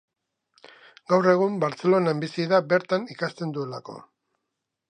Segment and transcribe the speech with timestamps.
[1.13, 3.99] Gaur egun Bartzelonan bizi da bertan ikasten duelako.